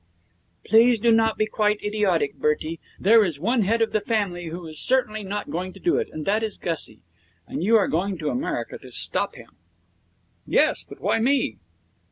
'Please 0.65 0.97
do 0.97 1.11
not 1.11 1.37
be 1.37 1.45
quite 1.45 1.79
idiotic, 1.83 2.33
Bertie. 2.33 2.79
There 2.99 3.23
is 3.23 3.39
one 3.39 3.61
head 3.61 3.83
of 3.83 3.91
the 3.91 4.01
family 4.01 4.47
who 4.47 4.65
is 4.65 4.79
certainly 4.79 5.21
not 5.23 5.51
going 5.51 5.73
to 5.73 5.79
do 5.79 5.99
it, 5.99 6.09
and 6.11 6.25
that 6.25 6.41
is 6.41 6.57
Gussie. 6.57 7.03
And 7.45 7.63
you 7.63 7.77
are 7.77 7.87
going 7.87 8.17
to 8.17 8.29
America 8.31 8.79
to 8.79 8.91
stop 8.91 9.35
him.' 9.35 9.57
'Yes, 10.47 10.83
but 10.83 11.01
why 11.01 11.19
me?' 11.19 11.59